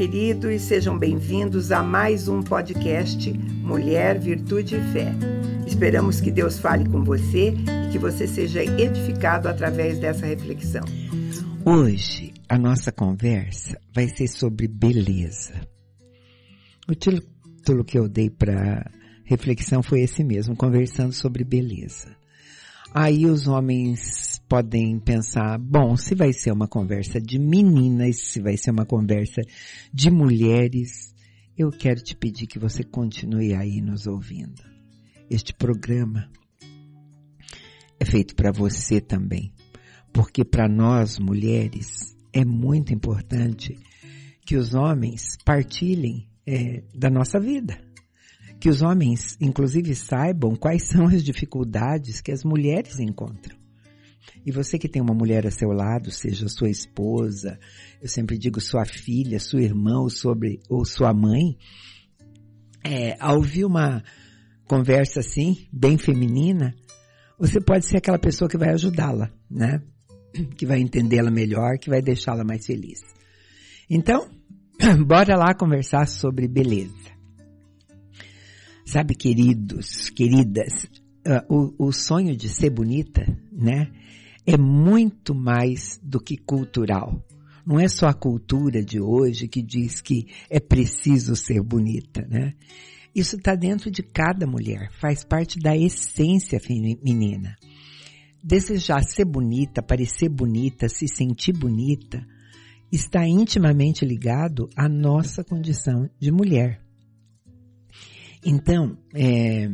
[0.00, 5.12] Queridos, sejam bem-vindos a mais um podcast Mulher, Virtude e Fé.
[5.66, 10.80] Esperamos que Deus fale com você e que você seja edificado através dessa reflexão.
[11.66, 15.52] Hoje a nossa conversa vai ser sobre beleza.
[16.88, 18.90] O título que eu dei para
[19.26, 22.16] reflexão foi esse mesmo, conversando sobre beleza.
[22.94, 28.56] Aí os homens podem pensar, bom, se vai ser uma conversa de meninas, se vai
[28.56, 29.40] ser uma conversa
[29.94, 31.14] de mulheres,
[31.56, 34.60] eu quero te pedir que você continue aí nos ouvindo.
[35.30, 36.28] Este programa
[38.00, 39.52] é feito para você também,
[40.12, 43.78] porque para nós mulheres é muito importante
[44.44, 47.78] que os homens partilhem é, da nossa vida
[48.58, 53.59] que os homens, inclusive, saibam quais são as dificuldades que as mulheres encontram.
[54.44, 57.58] E você que tem uma mulher a seu lado, seja sua esposa,
[58.00, 61.58] eu sempre digo sua filha, sua irmã ou, sobre, ou sua mãe,
[62.84, 64.02] é, ao ouvir uma
[64.66, 66.74] conversa assim, bem feminina,
[67.38, 69.82] você pode ser aquela pessoa que vai ajudá-la, né?
[70.56, 73.00] Que vai entendê-la melhor, que vai deixá-la mais feliz.
[73.88, 74.30] Então,
[75.04, 76.94] bora lá conversar sobre beleza.
[78.86, 80.84] Sabe, queridos, queridas,
[81.26, 83.90] uh, o, o sonho de ser bonita, né,
[84.52, 87.24] é muito mais do que cultural.
[87.64, 92.54] Não é só a cultura de hoje que diz que é preciso ser bonita, né?
[93.14, 97.56] Isso está dentro de cada mulher, faz parte da essência feminina.
[98.42, 102.26] Desejar ser bonita, parecer bonita, se sentir bonita,
[102.90, 106.80] está intimamente ligado à nossa condição de mulher.
[108.44, 109.68] Então, é,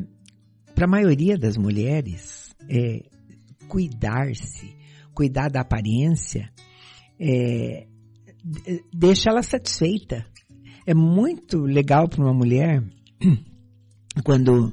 [0.74, 3.15] para a maioria das mulheres, é,
[3.68, 4.76] cuidar-se,
[5.14, 6.50] cuidar da aparência,
[7.18, 7.86] é,
[8.92, 10.26] deixa ela satisfeita.
[10.86, 12.82] É muito legal para uma mulher
[14.24, 14.72] quando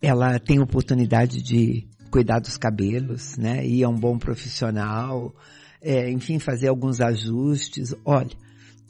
[0.00, 3.66] ela tem oportunidade de cuidar dos cabelos, né?
[3.66, 5.34] Ir a um bom profissional,
[5.80, 7.94] é, enfim, fazer alguns ajustes.
[8.04, 8.30] Olha,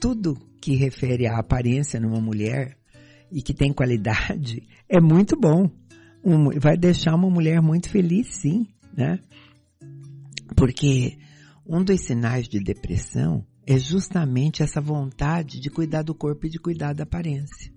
[0.01, 2.77] tudo que refere à aparência numa mulher
[3.31, 5.71] e que tem qualidade, é muito bom.
[6.25, 8.67] Um, vai deixar uma mulher muito feliz, sim,
[8.99, 9.21] né?
[10.57, 11.17] Porque
[11.65, 16.59] um dos sinais de depressão é justamente essa vontade de cuidar do corpo e de
[16.59, 17.73] cuidar da aparência.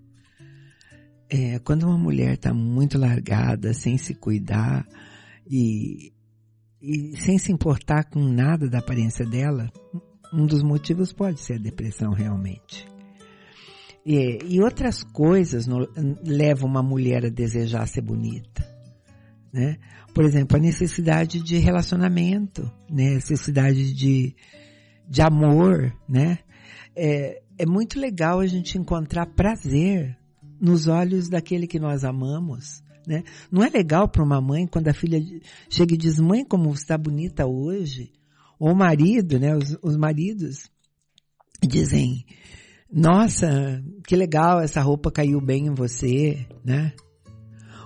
[1.30, 4.88] É, quando uma mulher está muito largada, sem se cuidar
[5.48, 6.12] e,
[6.82, 9.72] e sem se importar com nada da aparência dela,
[10.34, 12.88] um dos motivos pode ser a depressão realmente.
[14.04, 15.88] E, e outras coisas no,
[16.24, 18.71] levam uma mulher a desejar ser bonita.
[19.54, 19.78] Né?
[20.14, 23.16] Por exemplo, a necessidade de relacionamento, né?
[23.16, 24.36] necessidade de,
[25.10, 26.40] de amor, né?
[26.96, 30.18] É, é muito legal a gente encontrar prazer
[30.60, 33.24] nos olhos daquele que nós amamos, né?
[33.52, 35.20] Não é legal para uma mãe quando a filha
[35.70, 38.12] chega e diz, mãe, como você está bonita hoje?
[38.60, 39.56] Ou o marido, né?
[39.56, 40.70] Os, os maridos
[41.68, 42.26] dizem,
[42.92, 46.94] nossa, que legal, essa roupa caiu bem em você, né?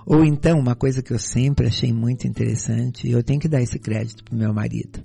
[0.06, 3.76] Ou então, uma coisa que eu sempre achei muito interessante, eu tenho que dar esse
[3.76, 5.04] crédito pro meu marido.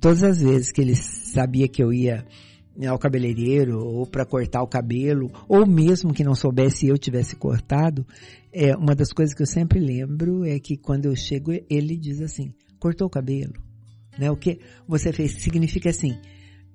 [0.00, 2.24] Todas as vezes que ele sabia que eu ia
[2.86, 8.06] ao cabeleireiro ou para cortar o cabelo, ou mesmo que não soubesse eu tivesse cortado,
[8.52, 12.20] é uma das coisas que eu sempre lembro é que quando eu chego ele diz
[12.20, 13.54] assim: "Cortou o cabelo?"
[14.18, 14.30] Né?
[14.30, 16.16] O que você fez significa assim: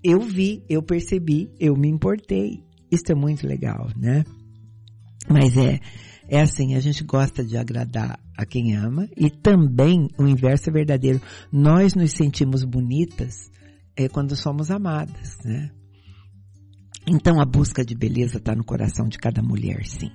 [0.04, 2.64] eu vi, eu percebi, eu me importei.
[2.92, 4.24] Isso é muito legal, né?
[5.30, 5.80] Mas é,
[6.30, 10.74] é assim, a gente gosta de agradar a quem ama e também o inverso é
[10.74, 11.22] verdadeiro.
[11.52, 13.50] Nós nos sentimos bonitas
[13.98, 15.72] é, quando somos amadas, né?
[17.08, 20.12] Então a busca de beleza está no coração de cada mulher, sim.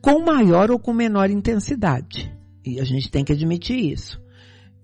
[0.00, 2.32] Com maior ou com menor intensidade.
[2.64, 4.20] E a gente tem que admitir isso.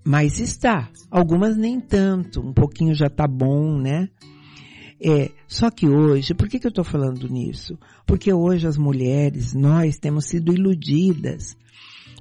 [0.04, 0.90] Mas está.
[1.10, 2.40] Algumas nem tanto.
[2.40, 4.08] Um pouquinho já tá bom, né?
[5.00, 7.78] É, só que hoje, por que, que eu estou falando nisso?
[8.06, 11.56] Porque hoje as mulheres, nós temos sido iludidas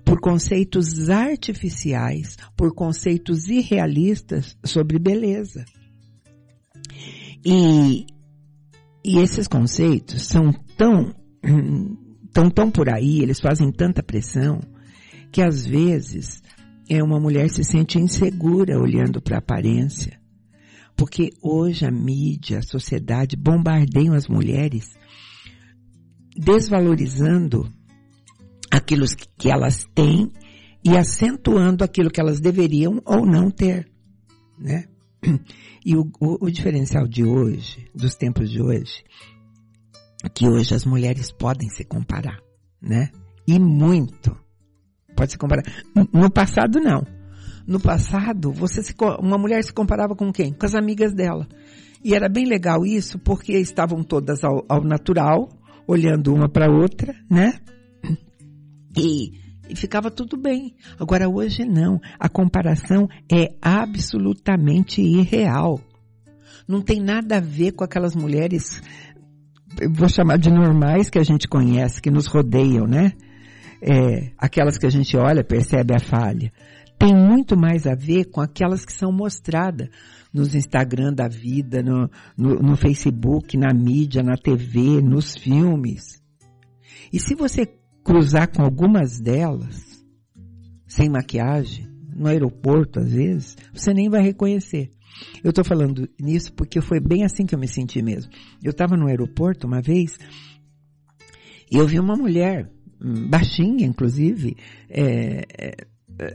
[0.03, 5.65] por conceitos artificiais, por conceitos irrealistas sobre beleza.
[7.43, 8.05] E,
[9.03, 11.15] e esses conceitos são tão,
[12.33, 14.59] tão, tão por aí, eles fazem tanta pressão,
[15.31, 16.43] que às vezes
[16.89, 20.19] é uma mulher se sente insegura olhando para a aparência.
[20.95, 24.97] Porque hoje a mídia, a sociedade bombardeiam as mulheres,
[26.35, 27.71] desvalorizando
[28.71, 29.05] aquilo
[29.37, 30.31] que elas têm
[30.83, 33.89] e acentuando aquilo que elas deveriam ou não ter,
[34.57, 34.85] né?
[35.85, 39.03] E o, o, o diferencial de hoje, dos tempos de hoje,
[40.23, 42.39] é que hoje as mulheres podem se comparar,
[42.81, 43.11] né?
[43.47, 44.35] E muito.
[45.15, 45.63] Pode se comparar.
[46.11, 47.03] No passado, não.
[47.67, 50.53] No passado, você se, uma mulher se comparava com quem?
[50.53, 51.47] Com as amigas dela.
[52.03, 55.49] E era bem legal isso, porque estavam todas ao, ao natural,
[55.87, 57.59] olhando uma para outra, né?
[58.97, 59.33] E,
[59.67, 60.73] e ficava tudo bem.
[60.97, 61.99] Agora hoje não.
[62.17, 65.81] A comparação é absolutamente irreal.
[66.65, 68.81] Não tem nada a ver com aquelas mulheres,
[69.91, 73.11] vou chamar de normais que a gente conhece, que nos rodeiam, né?
[73.81, 76.51] É, aquelas que a gente olha, percebe a falha.
[76.97, 79.89] Tem muito mais a ver com aquelas que são mostradas
[80.33, 86.21] nos Instagram da vida, no, no, no Facebook, na mídia, na TV, nos filmes.
[87.11, 87.65] E se você
[88.03, 90.03] cruzar com algumas delas,
[90.85, 94.89] sem maquiagem, no aeroporto às vezes, você nem vai reconhecer.
[95.43, 98.31] Eu estou falando nisso porque foi bem assim que eu me senti mesmo.
[98.63, 100.17] Eu estava no aeroporto uma vez
[101.71, 102.69] e eu vi uma mulher,
[103.01, 104.55] hum, baixinha inclusive,
[104.89, 105.87] é, é,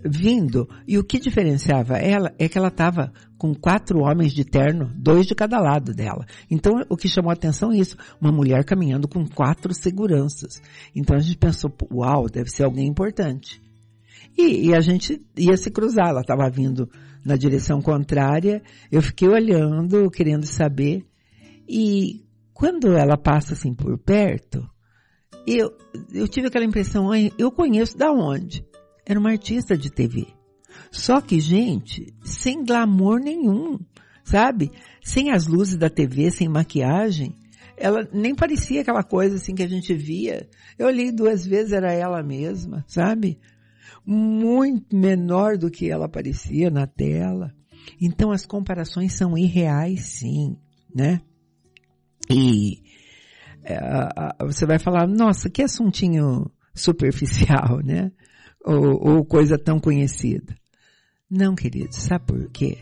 [0.05, 0.69] vindo.
[0.87, 5.27] E o que diferenciava ela é que ela estava com quatro homens de terno, dois
[5.27, 6.27] de cada lado dela.
[6.51, 10.61] Então, o que chamou a atenção é isso, uma mulher caminhando com quatro seguranças.
[10.95, 13.63] Então a gente pensou, uau, deve ser alguém importante.
[14.37, 16.89] E, e a gente ia se cruzar, ela estava vindo
[17.25, 21.05] na direção contrária, eu fiquei olhando, querendo saber,
[21.69, 22.25] e
[22.55, 24.69] quando ela passa assim por perto,
[25.47, 25.73] eu,
[26.13, 28.65] eu tive aquela impressão, eu conheço da onde?
[29.11, 30.29] Era uma artista de TV.
[30.89, 33.77] Só que, gente, sem glamour nenhum,
[34.23, 34.71] sabe?
[35.03, 37.37] Sem as luzes da TV, sem maquiagem.
[37.77, 40.49] Ela nem parecia aquela coisa assim que a gente via.
[40.79, 43.41] Eu olhei duas vezes, era ela mesma, sabe?
[44.07, 47.53] Muito menor do que ela parecia na tela.
[48.01, 50.57] Então as comparações são irreais, sim,
[50.95, 51.21] né?
[52.31, 52.81] E
[53.65, 53.77] é,
[54.47, 58.13] você vai falar, nossa, que assuntinho superficial, né?
[58.65, 60.55] Ou, ou coisa tão conhecida.
[61.31, 62.79] Não, querido, sabe por quê?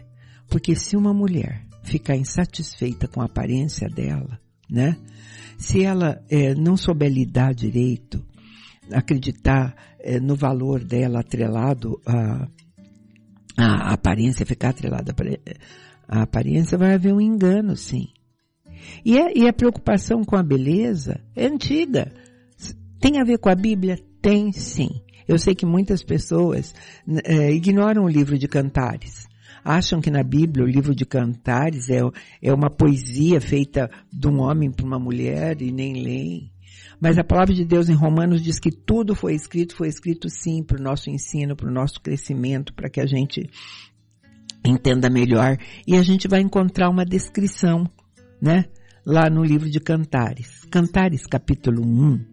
[0.48, 4.40] Porque se uma mulher ficar insatisfeita com a aparência dela,
[4.70, 4.96] né?
[5.58, 8.24] Se ela é, não souber lidar direito,
[8.92, 12.48] acreditar é, no valor dela atrelado à,
[13.56, 15.14] à aparência, ficar atrelada
[16.06, 18.08] à aparência, vai haver um engano, sim.
[19.04, 22.12] E a, e a preocupação com a beleza é antiga.
[23.00, 23.98] Tem a ver com a Bíblia?
[24.20, 25.02] Tem sim.
[25.28, 26.74] Eu sei que muitas pessoas
[27.22, 29.28] é, ignoram o livro de cantares.
[29.62, 32.00] Acham que na Bíblia o livro de cantares é,
[32.40, 36.50] é uma poesia feita de um homem para uma mulher e nem leem.
[36.98, 40.62] Mas a palavra de Deus em Romanos diz que tudo foi escrito, foi escrito sim
[40.62, 43.48] para o nosso ensino, para o nosso crescimento, para que a gente
[44.64, 45.58] entenda melhor.
[45.86, 47.84] E a gente vai encontrar uma descrição,
[48.40, 48.64] né?
[49.04, 50.64] Lá no livro de Cantares.
[50.70, 52.24] Cantares capítulo 1,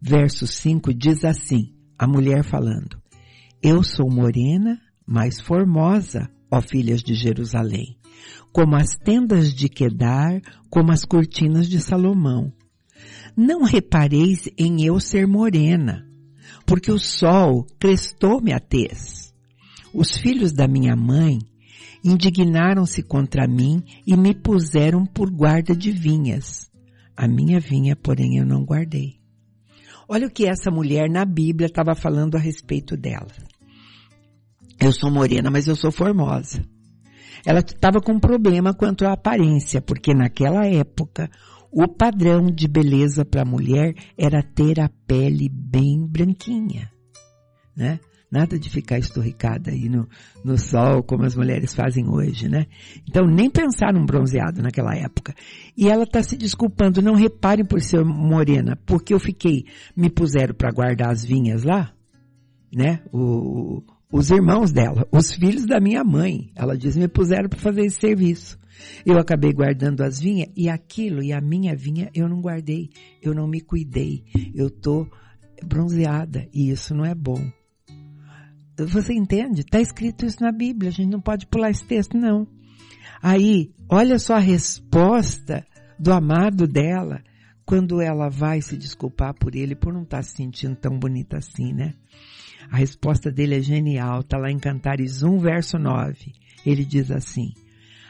[0.00, 3.00] verso 5 diz assim, a mulher falando:
[3.62, 7.96] Eu sou morena, mas formosa, ó filhas de Jerusalém,
[8.52, 12.52] como as tendas de Quedar, como as cortinas de Salomão.
[13.36, 16.06] Não repareis em eu ser morena,
[16.64, 19.34] porque o sol crestou-me a tez.
[19.92, 21.38] Os filhos da minha mãe
[22.04, 26.70] indignaram-se contra mim e me puseram por guarda de vinhas.
[27.16, 29.18] A minha vinha, porém, eu não guardei.
[30.08, 33.32] Olha o que essa mulher na Bíblia estava falando a respeito dela.
[34.80, 36.64] Eu sou morena, mas eu sou formosa.
[37.44, 41.30] Ela estava com um problema quanto à aparência, porque naquela época
[41.70, 46.90] o padrão de beleza para a mulher era ter a pele bem branquinha,
[47.76, 48.00] né?
[48.30, 50.08] Nada de ficar esturricada aí no,
[50.44, 52.66] no sol, como as mulheres fazem hoje, né?
[53.08, 55.32] Então, nem pensar num bronzeado naquela época.
[55.76, 59.66] E ela está se desculpando, não reparem por ser morena, porque eu fiquei,
[59.96, 61.92] me puseram para guardar as vinhas lá,
[62.74, 63.00] né?
[63.12, 67.82] O, os irmãos dela, os filhos da minha mãe, ela diz, me puseram para fazer
[67.82, 68.58] esse serviço.
[69.04, 72.90] Eu acabei guardando as vinhas e aquilo e a minha vinha eu não guardei,
[73.22, 75.06] eu não me cuidei, eu tô
[75.64, 77.40] bronzeada e isso não é bom.
[78.78, 79.62] Você entende?
[79.62, 80.90] Está escrito isso na Bíblia.
[80.90, 82.46] A gente não pode pular esse texto, não.
[83.22, 85.66] Aí, olha só a resposta
[85.98, 87.22] do amado dela
[87.64, 91.38] quando ela vai se desculpar por ele por não estar tá se sentindo tão bonita
[91.38, 91.94] assim, né?
[92.70, 94.20] A resposta dele é genial.
[94.20, 96.32] Está lá em Cantares 1, verso 9.
[96.64, 97.52] Ele diz assim: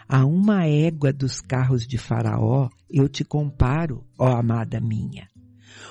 [0.09, 5.29] A uma égua dos carros de Faraó eu te comparo, ó amada minha.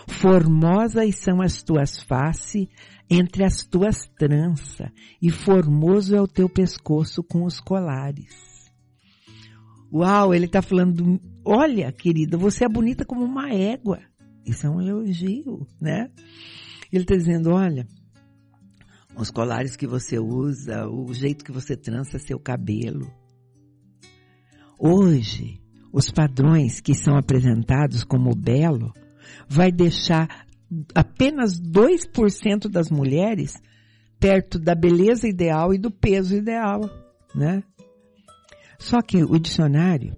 [0.07, 2.67] Formosas são as tuas faces
[3.09, 4.89] entre as tuas tranças,
[5.21, 8.71] e formoso é o teu pescoço com os colares.
[9.93, 13.99] Uau, ele está falando, olha, querida, você é bonita como uma égua.
[14.45, 16.09] Isso é um elogio, né?
[16.91, 17.87] Ele está dizendo, olha,
[19.15, 23.11] os colares que você usa, o jeito que você trança seu cabelo.
[24.77, 25.61] Hoje,
[25.93, 28.91] os padrões que são apresentados como belo
[29.47, 30.45] vai deixar
[30.93, 33.61] apenas 2% das mulheres
[34.19, 36.81] perto da beleza ideal e do peso ideal,
[37.33, 37.63] né?
[38.79, 40.15] Só que o dicionário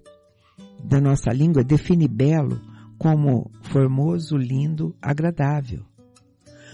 [0.83, 2.61] da nossa língua define belo
[2.97, 5.85] como formoso, lindo, agradável.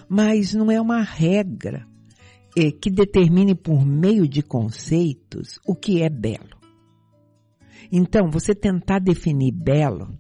[0.08, 1.86] Mas não é uma regra
[2.56, 6.58] é, que determine por meio de conceitos o que é belo.
[7.92, 10.18] Então, você tentar definir belo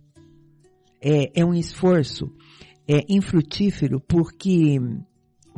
[1.03, 2.33] é, é um esforço
[2.87, 4.79] é, infrutífero porque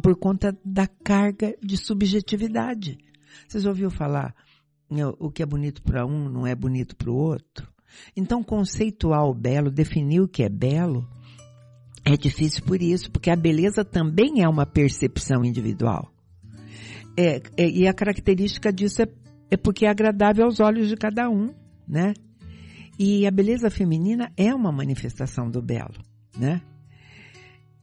[0.02, 2.98] por conta da carga de subjetividade.
[3.48, 4.36] Vocês ouviram falar
[5.20, 7.68] o que é bonito para um não é bonito para o outro?
[8.16, 11.08] Então, conceituar o belo, definir o que é belo,
[12.04, 16.12] é difícil por isso, porque a beleza também é uma percepção individual.
[17.18, 19.08] É, é, e a característica disso é,
[19.50, 21.54] é porque é agradável aos olhos de cada um,
[21.88, 22.14] né?
[22.98, 25.96] E a beleza feminina é uma manifestação do belo,
[26.38, 26.62] né?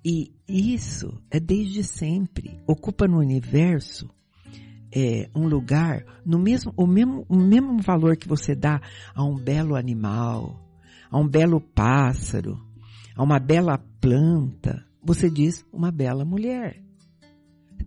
[0.04, 4.11] E isso é desde sempre, ocupa no universo
[4.95, 8.81] é, um lugar, no mesmo, o, mesmo, o mesmo valor que você dá
[9.14, 10.61] a um belo animal,
[11.11, 12.61] a um belo pássaro,
[13.16, 16.83] a uma bela planta, você diz uma bela mulher.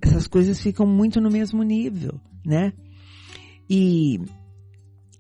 [0.01, 2.73] Essas coisas ficam muito no mesmo nível, né?
[3.69, 4.19] E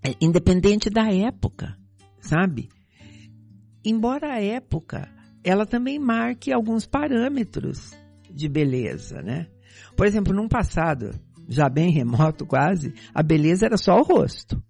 [0.03, 1.77] é, independente da época,
[2.25, 2.69] sabe?
[3.83, 5.09] Embora a época
[5.43, 7.93] ela também marque alguns parâmetros
[8.31, 9.47] de beleza, né?
[9.95, 11.11] Por exemplo, num passado
[11.47, 14.61] já bem remoto quase, a beleza era só o rosto.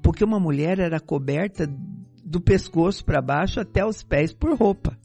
[0.00, 1.66] Porque uma mulher era coberta
[2.24, 4.96] do pescoço para baixo até os pés por roupa.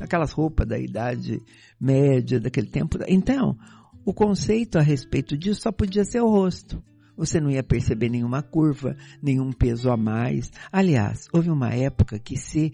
[0.00, 1.42] Aquelas roupas da idade
[1.78, 2.96] média, daquele tempo.
[3.06, 3.56] Então,
[4.04, 6.82] o conceito a respeito disso só podia ser o rosto.
[7.20, 10.50] Você não ia perceber nenhuma curva, nenhum peso a mais.
[10.72, 12.72] Aliás, houve uma época que ser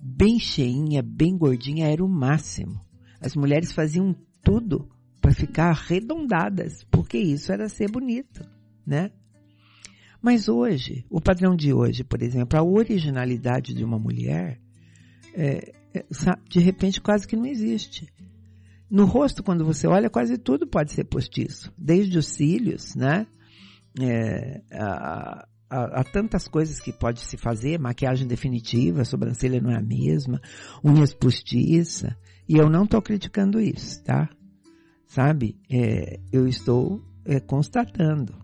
[0.00, 2.80] bem cheinha, bem gordinha era o máximo.
[3.20, 8.44] As mulheres faziam tudo para ficar arredondadas, porque isso era ser bonito,
[8.84, 9.12] né?
[10.20, 14.60] Mas hoje, o padrão de hoje, por exemplo, a originalidade de uma mulher,
[15.34, 16.04] é, é,
[16.50, 18.12] de repente quase que não existe.
[18.90, 23.28] No rosto, quando você olha, quase tudo pode ser postiço, desde os cílios, né?
[24.00, 24.60] É,
[26.12, 30.40] tantas coisas que pode se fazer, maquiagem definitiva, sobrancelha não é a mesma,
[30.82, 32.16] unhas postiça,
[32.48, 34.28] e eu não estou criticando isso, tá?
[35.06, 35.56] Sabe?
[35.70, 38.34] É, eu estou é, constatando,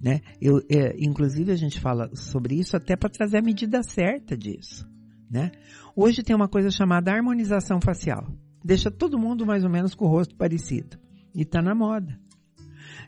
[0.00, 0.20] né?
[0.40, 4.88] Eu, é, inclusive a gente fala sobre isso até para trazer a medida certa disso,
[5.30, 5.52] né?
[5.96, 8.26] Hoje tem uma coisa chamada harmonização facial.
[8.64, 10.98] Deixa todo mundo mais ou menos com o rosto parecido.
[11.34, 12.18] E está na moda.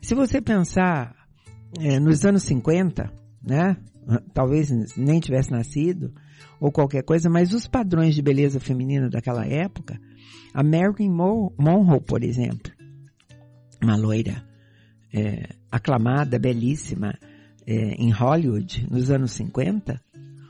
[0.01, 1.22] Se você pensar
[1.79, 3.11] é, nos anos 50,
[3.41, 3.77] né?
[4.33, 6.13] Talvez nem tivesse nascido,
[6.59, 9.99] ou qualquer coisa, mas os padrões de beleza feminina daquela época,
[10.53, 12.71] a Marilyn Monroe, por exemplo,
[13.81, 14.43] uma loira
[15.13, 17.13] é, aclamada, belíssima,
[17.65, 20.01] é, em Hollywood, nos anos 50,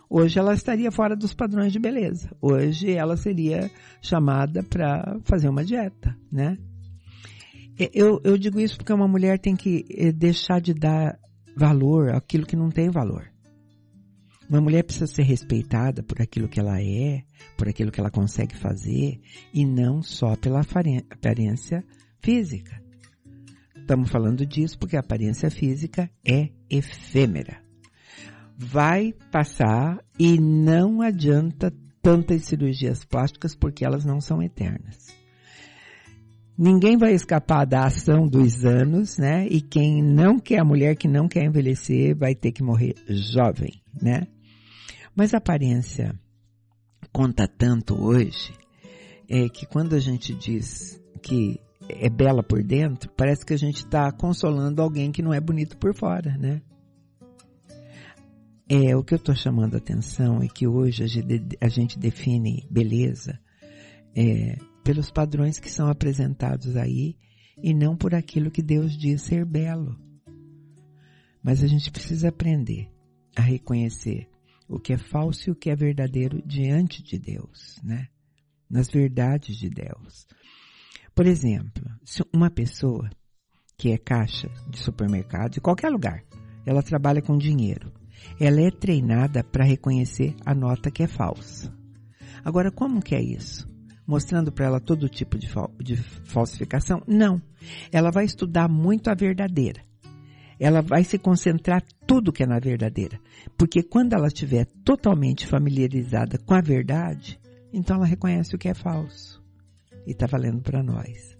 [0.10, 2.30] hoje ela estaria fora dos padrões de beleza.
[2.42, 3.70] Hoje ela seria
[4.02, 6.58] chamada para fazer uma dieta, né?
[7.78, 11.18] Eu, eu digo isso porque uma mulher tem que é, deixar de dar
[11.56, 13.32] valor àquilo que não tem valor.
[14.50, 17.24] Uma mulher precisa ser respeitada por aquilo que ela é,
[17.58, 19.20] por aquilo que ela consegue fazer,
[19.54, 21.84] e não só pela aparência
[22.22, 22.82] física.
[23.76, 27.62] Estamos falando disso porque a aparência física é efêmera.
[28.56, 35.23] Vai passar e não adianta tantas cirurgias plásticas porque elas não são eternas.
[36.64, 39.46] Ninguém vai escapar da ação dos anos, né?
[39.48, 43.82] E quem não quer, a mulher que não quer envelhecer, vai ter que morrer jovem,
[44.02, 44.28] né?
[45.14, 46.18] Mas a aparência
[47.12, 48.54] conta tanto hoje,
[49.28, 53.84] é que quando a gente diz que é bela por dentro, parece que a gente
[53.84, 56.62] está consolando alguém que não é bonito por fora, né?
[58.70, 62.00] É, o que eu estou chamando a atenção é que hoje a gente, a gente
[62.00, 63.38] define beleza
[64.16, 67.16] é, pelos padrões que são apresentados aí
[67.62, 69.98] e não por aquilo que Deus diz ser belo.
[71.42, 72.90] Mas a gente precisa aprender
[73.36, 74.28] a reconhecer
[74.68, 78.08] o que é falso e o que é verdadeiro diante de Deus, né?
[78.70, 80.26] nas verdades de Deus.
[81.14, 83.10] Por exemplo, se uma pessoa
[83.78, 86.24] que é caixa de supermercado, de qualquer lugar,
[86.66, 87.92] ela trabalha com dinheiro.
[88.40, 91.72] Ela é treinada para reconhecer a nota que é falsa.
[92.44, 93.70] Agora, como que é isso?
[94.06, 97.02] Mostrando para ela todo tipo de, fal de falsificação?
[97.08, 97.42] Não.
[97.92, 99.82] Ela vai estudar muito a verdadeira.
[100.60, 103.20] Ela vai se concentrar tudo que é na verdadeira.
[103.58, 107.40] Porque quando ela estiver totalmente familiarizada com a verdade,
[107.72, 109.42] então ela reconhece o que é falso.
[110.06, 111.38] E está valendo para nós.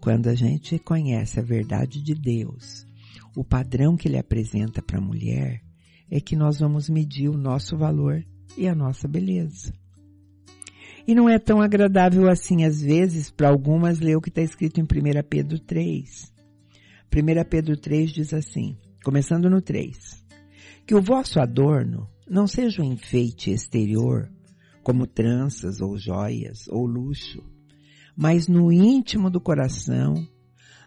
[0.00, 2.86] Quando a gente conhece a verdade de Deus,
[3.36, 5.62] o padrão que ele apresenta para a mulher,
[6.10, 8.24] é que nós vamos medir o nosso valor
[8.56, 9.72] e a nossa beleza.
[11.06, 14.80] E não é tão agradável assim, às vezes, para algumas ler o que está escrito
[14.80, 14.86] em 1
[15.28, 16.32] Pedro 3.
[17.14, 20.24] 1 Pedro 3 diz assim, começando no 3,
[20.86, 24.30] que o vosso adorno não seja um enfeite exterior,
[24.82, 27.42] como tranças ou joias ou luxo,
[28.16, 30.26] mas no íntimo do coração,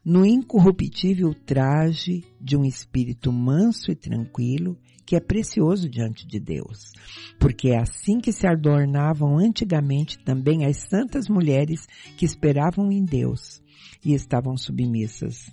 [0.05, 6.91] no incorruptível traje de um espírito manso e tranquilo, que é precioso diante de Deus.
[7.39, 13.63] Porque é assim que se adornavam antigamente também as santas mulheres que esperavam em Deus
[14.03, 15.50] e estavam submissas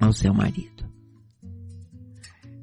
[0.00, 0.90] ao seu marido.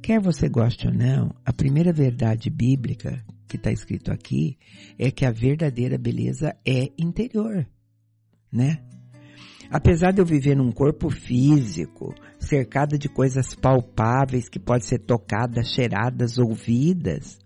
[0.01, 4.58] Quer você goste ou não, a primeira verdade bíblica que está escrito aqui
[4.98, 7.67] é que a verdadeira beleza é interior
[8.51, 8.84] né?
[9.72, 15.72] Apesar de eu viver num corpo físico, cercada de coisas palpáveis que podem ser tocadas,
[15.72, 17.38] cheiradas, ouvidas,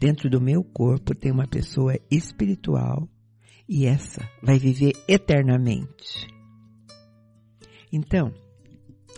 [0.00, 3.08] dentro do meu corpo tem uma pessoa espiritual
[3.68, 6.26] e essa vai viver eternamente.
[7.92, 8.32] Então,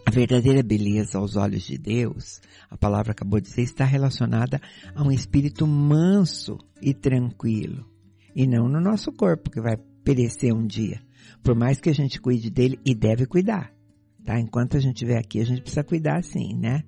[0.04, 4.60] a verdadeira beleza aos olhos de Deus, a palavra acabou de dizer, está relacionada
[4.94, 7.86] a um espírito manso e tranquilo.
[8.34, 11.02] E não no nosso corpo, que vai perecer um dia.
[11.42, 13.72] Por mais que a gente cuide dele e deve cuidar,
[14.24, 14.38] tá?
[14.38, 16.84] Enquanto a gente estiver aqui, a gente precisa cuidar sim, né?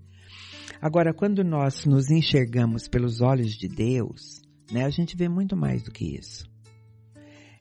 [0.80, 4.40] Agora, quando nós nos enxergamos pelos olhos de Deus,
[4.72, 6.48] né, a gente vê muito mais do que isso.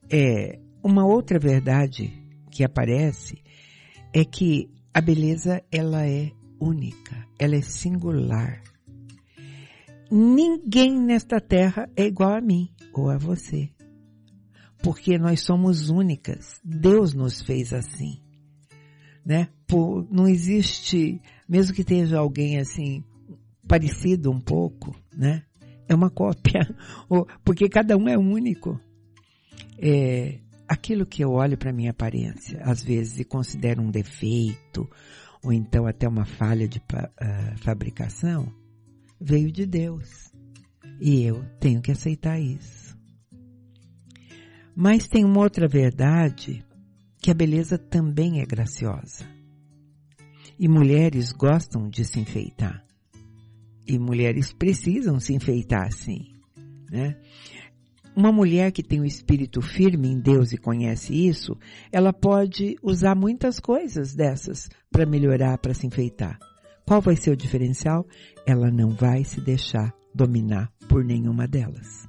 [0.09, 2.13] É, uma outra verdade
[2.51, 3.43] que aparece
[4.13, 8.61] é que a beleza ela é única, ela é singular.
[10.11, 13.69] Ninguém nesta terra é igual a mim ou a você
[14.81, 16.59] porque nós somos únicas.
[16.63, 18.21] Deus nos fez assim,
[19.25, 19.49] né?
[19.67, 23.03] Por, não existe, mesmo que esteja alguém assim
[23.67, 25.43] parecido um pouco, né?
[25.87, 26.61] É uma cópia,
[27.43, 28.79] porque cada um é único.
[29.77, 34.87] É, aquilo que eu olho para minha aparência, às vezes e considero um defeito
[35.43, 38.53] ou então até uma falha de uh, fabricação,
[39.19, 40.31] veio de Deus.
[40.99, 42.88] E eu tenho que aceitar isso.
[44.81, 46.63] Mas tem uma outra verdade
[47.21, 49.25] que a beleza também é graciosa.
[50.57, 52.81] E mulheres gostam de se enfeitar.
[53.85, 56.33] E mulheres precisam se enfeitar sim,
[56.89, 57.17] né?
[58.15, 61.57] Uma mulher que tem o um espírito firme em Deus e conhece isso,
[61.91, 66.39] ela pode usar muitas coisas dessas para melhorar, para se enfeitar.
[66.87, 68.07] Qual vai ser o diferencial?
[68.47, 72.08] Ela não vai se deixar dominar por nenhuma delas.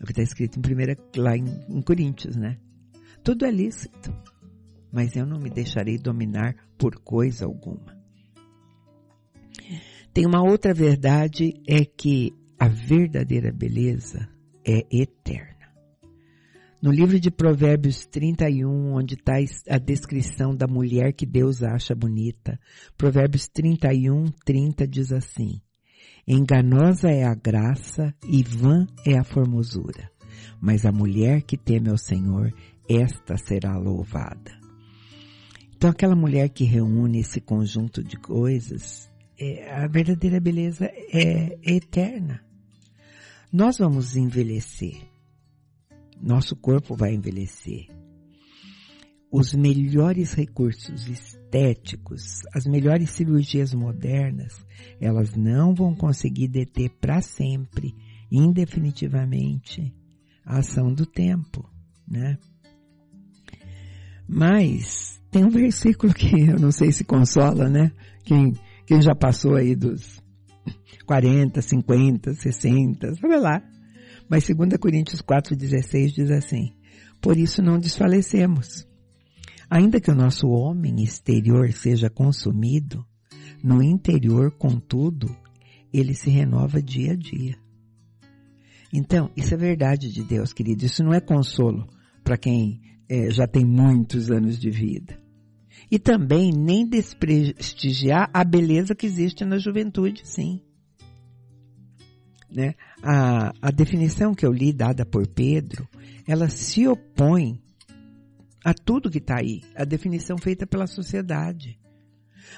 [0.00, 2.58] É o que está escrito em primeira, lá em, em Coríntios, né?
[3.22, 4.14] Tudo é lícito,
[4.92, 7.98] mas eu não me deixarei dominar por coisa alguma.
[10.12, 14.28] Tem uma outra verdade, é que a verdadeira beleza
[14.64, 15.58] é eterna.
[16.80, 19.34] No livro de Provérbios 31, onde está
[19.68, 22.58] a descrição da mulher que Deus acha bonita,
[22.96, 25.60] Provérbios 31, 30 diz assim:
[26.30, 30.10] Enganosa é a graça e vã é a formosura.
[30.60, 32.52] Mas a mulher que teme ao Senhor,
[32.86, 34.52] esta será louvada.
[35.74, 39.10] Então aquela mulher que reúne esse conjunto de coisas,
[39.40, 42.44] é, a verdadeira beleza é, é eterna.
[43.50, 45.00] Nós vamos envelhecer.
[46.20, 47.97] Nosso corpo vai envelhecer
[49.30, 54.64] os melhores recursos estéticos, as melhores cirurgias modernas,
[55.00, 57.94] elas não vão conseguir deter para sempre,
[58.30, 59.94] indefinitivamente,
[60.44, 61.68] a ação do tempo,
[62.06, 62.38] né?
[64.26, 67.92] Mas tem um versículo que eu não sei se consola, né?
[68.24, 68.54] Quem,
[68.86, 70.22] quem já passou aí dos
[71.06, 73.62] 40, 50, 60, sabe lá.
[74.28, 76.74] Mas 2 Coríntios 4,16 diz assim,
[77.20, 78.87] por isso não desfalecemos
[79.70, 83.04] Ainda que o nosso homem exterior seja consumido,
[83.62, 85.34] no interior, contudo,
[85.92, 87.56] ele se renova dia a dia.
[88.92, 90.84] Então, isso é verdade de Deus, querido.
[90.84, 91.86] Isso não é consolo
[92.24, 95.18] para quem é, já tem muitos anos de vida.
[95.90, 100.62] E também nem desprestigiar a beleza que existe na juventude, sim.
[102.50, 102.74] Né?
[103.02, 105.86] A, a definição que eu li dada por Pedro,
[106.26, 107.60] ela se opõe
[108.64, 111.78] a tudo que está aí, a definição feita pela sociedade.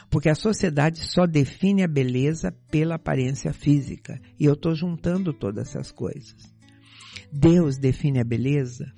[0.09, 4.21] Porque a sociedade só define a beleza pela aparência física.
[4.39, 6.35] E eu estou juntando todas essas coisas.
[7.33, 8.93] Deus define a beleza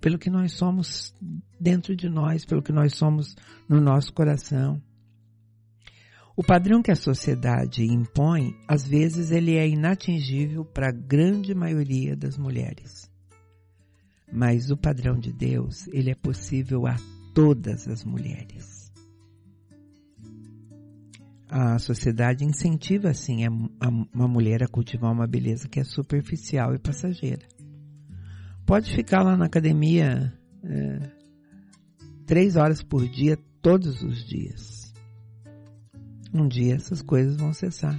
[0.00, 1.14] pelo que nós somos
[1.60, 3.34] dentro de nós, pelo que nós somos
[3.68, 4.80] no nosso coração.
[6.36, 12.14] O padrão que a sociedade impõe, às vezes, ele é inatingível para a grande maioria
[12.14, 13.10] das mulheres.
[14.32, 16.96] Mas o padrão de Deus, ele é possível a
[17.34, 18.92] todas as mulheres.
[21.48, 23.46] A sociedade incentiva, assim,
[24.12, 27.46] uma mulher a cultivar uma beleza que é superficial e passageira.
[28.66, 30.32] Pode ficar lá na academia
[30.64, 31.10] é,
[32.26, 34.92] três horas por dia, todos os dias.
[36.34, 37.96] Um dia essas coisas vão cessar.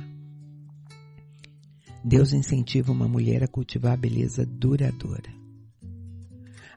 [2.03, 5.37] Deus incentiva uma mulher a cultivar a beleza duradoura.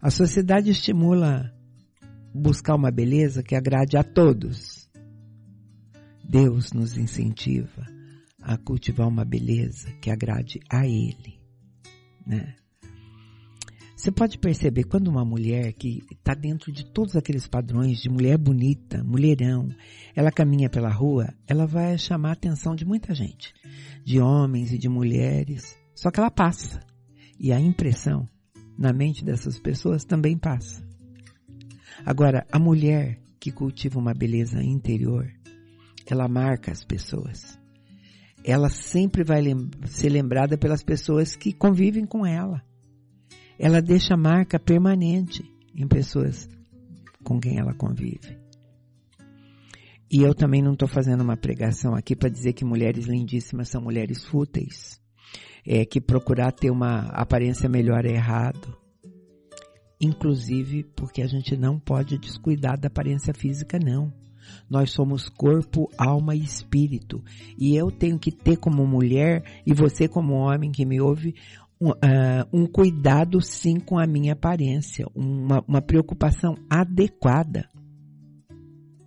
[0.03, 1.55] A sociedade estimula
[2.35, 4.89] buscar uma beleza que agrade a todos.
[6.25, 7.85] Deus nos incentiva
[8.41, 11.39] a cultivar uma beleza que agrade a Ele,
[12.27, 12.55] né?
[13.95, 18.39] Você pode perceber quando uma mulher que está dentro de todos aqueles padrões de mulher
[18.39, 19.69] bonita, mulherão,
[20.17, 23.53] ela caminha pela rua, ela vai chamar a atenção de muita gente,
[24.03, 25.77] de homens e de mulheres.
[25.95, 26.81] Só que ela passa.
[27.39, 28.27] E a impressão
[28.81, 30.83] na mente dessas pessoas também passa.
[32.05, 35.31] Agora, a mulher que cultiva uma beleza interior,
[36.05, 37.57] ela marca as pessoas.
[38.43, 42.61] Ela sempre vai lem ser lembrada pelas pessoas que convivem com ela
[43.63, 46.49] ela deixa marca permanente em pessoas
[47.23, 48.39] com quem ela convive.
[50.11, 53.83] E eu também não estou fazendo uma pregação aqui para dizer que mulheres lindíssimas são
[53.83, 54.99] mulheres fúteis.
[55.67, 58.77] É que procurar ter uma aparência melhor é errado.
[60.01, 64.13] Inclusive porque a gente não pode descuidar da aparência física, não.
[64.69, 67.23] Nós somos corpo, alma e espírito.
[67.59, 71.35] E eu tenho que ter como mulher, e você como homem que me ouve,
[71.81, 77.69] um, uh, um cuidado sim com a minha aparência, uma, uma preocupação adequada.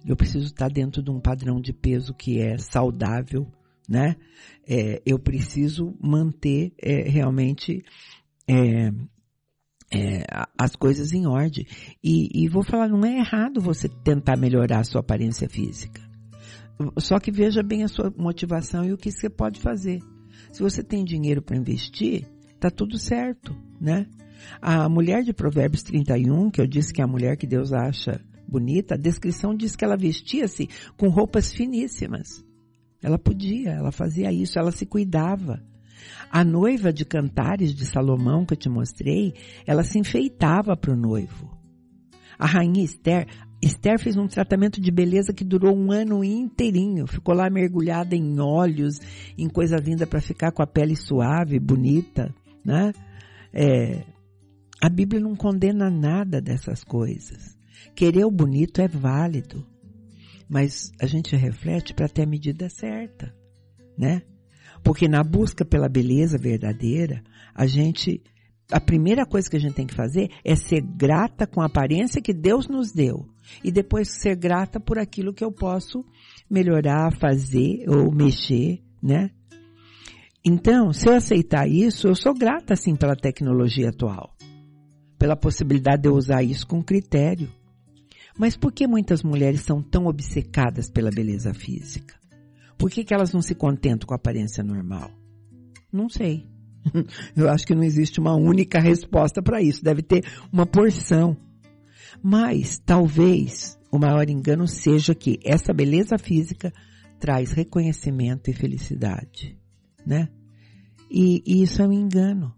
[0.05, 3.47] Eu preciso estar dentro de um padrão de peso que é saudável,
[3.93, 4.15] né?
[4.67, 7.85] É, eu preciso manter é, realmente
[8.47, 8.91] é,
[9.93, 10.25] é,
[10.57, 11.67] as coisas em ordem.
[12.03, 16.01] E, e, vou falar, não é errado você tentar melhorar a sua aparência física.
[16.97, 19.99] Só que veja bem a sua motivação e o que você pode fazer.
[20.51, 22.25] Se você tem dinheiro para investir,
[22.59, 24.07] tá tudo certo, né?
[24.59, 28.19] A mulher de Provérbios 31, que eu disse que é a mulher que Deus acha
[28.47, 32.43] bonita, a descrição diz que ela vestia-se com roupas finíssimas.
[33.03, 35.61] Ela podia, ela fazia isso, ela se cuidava.
[36.31, 39.33] A noiva de Cantares de Salomão que eu te mostrei,
[39.67, 41.51] ela se enfeitava para o noivo.
[42.39, 43.27] A rainha Esther,
[43.61, 47.05] Esther fez um tratamento de beleza que durou um ano inteirinho.
[47.05, 48.99] Ficou lá mergulhada em óleos,
[49.37, 52.93] em coisa vinda para ficar com a pele suave, bonita né?
[53.51, 54.03] É,
[54.81, 57.57] a Bíblia não condena nada dessas coisas.
[57.95, 59.65] Querer o bonito é válido,
[60.53, 63.33] mas a gente reflete para ter a medida certa,
[63.97, 64.21] né?
[64.83, 67.23] Porque na busca pela beleza verdadeira,
[67.55, 68.21] a gente,
[68.71, 72.21] a primeira coisa que a gente tem que fazer é ser grata com a aparência
[72.21, 73.25] que Deus nos deu
[73.63, 76.05] e depois ser grata por aquilo que eu posso
[76.47, 79.31] melhorar, fazer ou mexer, né?
[80.45, 84.35] Então, se eu aceitar isso, eu sou grata sim pela tecnologia atual,
[85.17, 87.49] pela possibilidade de eu usar isso com critério.
[88.37, 92.15] Mas por que muitas mulheres são tão obcecadas pela beleza física?
[92.77, 95.11] Por que, que elas não se contentam com a aparência normal?
[95.91, 96.47] Não sei.
[97.35, 99.83] Eu acho que não existe uma única resposta para isso.
[99.83, 101.37] Deve ter uma porção.
[102.21, 106.73] Mas talvez o maior engano seja que essa beleza física
[107.19, 109.57] traz reconhecimento e felicidade
[110.05, 110.29] né?
[111.09, 112.53] E, e isso é um engano.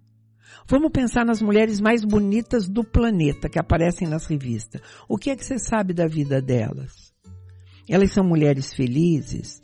[0.67, 4.81] Vamos pensar nas mulheres mais bonitas do planeta que aparecem nas revistas.
[5.07, 7.13] O que é que você sabe da vida delas?
[7.87, 9.61] Elas são mulheres felizes,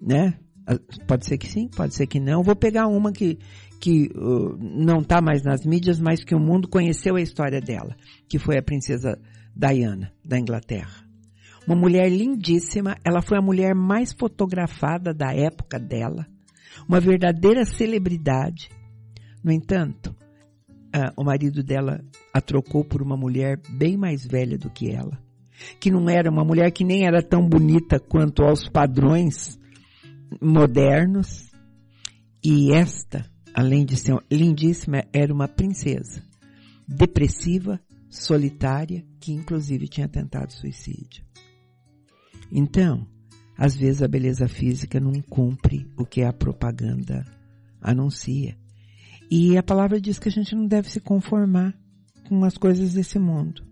[0.00, 0.38] né?
[0.66, 2.42] Ah, pode ser que sim, pode ser que não.
[2.42, 3.38] Vou pegar uma que,
[3.80, 7.94] que uh, não está mais nas mídias, mas que o mundo conheceu a história dela,
[8.28, 9.18] que foi a princesa
[9.54, 11.04] Diana, da Inglaterra.
[11.66, 16.26] Uma mulher lindíssima, ela foi a mulher mais fotografada da época dela
[16.86, 18.70] uma verdadeira celebridade.
[19.48, 20.14] No entanto,
[20.94, 25.18] uh, o marido dela a trocou por uma mulher bem mais velha do que ela,
[25.80, 29.58] que não era uma mulher que nem era tão bonita quanto aos padrões
[30.38, 31.50] modernos,
[32.44, 36.22] e esta, além de ser lindíssima, era uma princesa,
[36.86, 37.80] depressiva,
[38.10, 41.24] solitária, que inclusive tinha tentado suicídio.
[42.52, 43.08] Então,
[43.56, 47.24] às vezes a beleza física não cumpre o que a propaganda
[47.80, 48.54] anuncia.
[49.30, 51.74] E a palavra diz que a gente não deve se conformar
[52.28, 53.62] com as coisas desse mundo.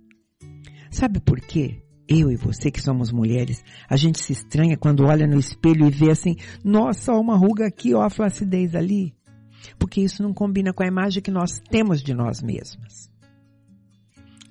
[0.90, 1.82] Sabe por quê?
[2.08, 5.90] Eu e você que somos mulheres, a gente se estranha quando olha no espelho e
[5.90, 9.14] vê assim, nossa, uma ruga aqui, ó a flacidez ali.
[9.78, 13.10] Porque isso não combina com a imagem que nós temos de nós mesmas.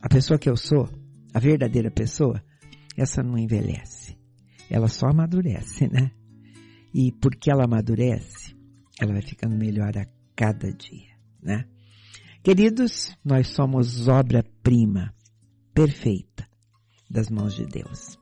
[0.02, 0.90] A pessoa que eu sou,
[1.34, 2.44] a verdadeira pessoa,
[2.98, 4.18] essa não envelhece.
[4.70, 6.12] Ela só amadurece, né?
[6.94, 8.56] E porque ela amadurece,
[9.00, 11.66] ela vai ficando melhor a cada dia, né?
[12.44, 15.14] Queridos, nós somos obra-prima
[15.74, 16.48] perfeita
[17.10, 18.20] das mãos de Deus.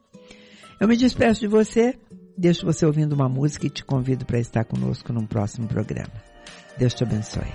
[0.80, 1.98] Eu me despeço de você,
[2.36, 6.12] deixo você ouvindo uma música e te convido para estar conosco num próximo programa.
[6.78, 7.52] Deus te abençoe.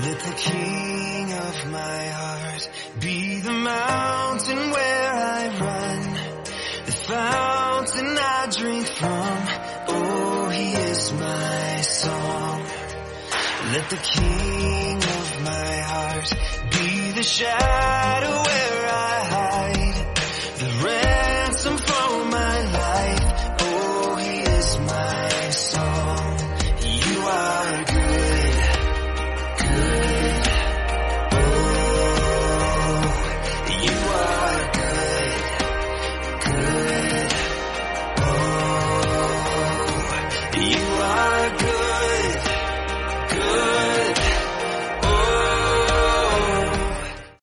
[0.00, 4.87] Let the king of my heart be the mountain where
[7.08, 9.38] fountain I drink from.
[9.88, 12.60] Oh, he is my song.
[13.72, 16.28] Let the king of my heart
[16.70, 18.47] be the shadow